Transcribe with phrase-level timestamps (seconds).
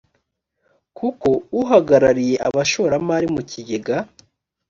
[0.97, 1.31] kuba
[1.61, 3.95] uhagarariye abashoramari mu kigega